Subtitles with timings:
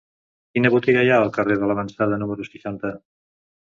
[0.57, 2.95] Quina botiga hi ha al carrer de L'Avançada número seixanta?